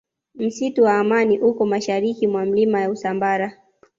msitu 0.35 0.83
wa 0.83 0.99
amani 0.99 1.39
uko 1.39 1.65
mashariki 1.65 2.27
mwa 2.27 2.45
milima 2.45 2.81
ya 2.81 2.89
usambara 2.89 3.57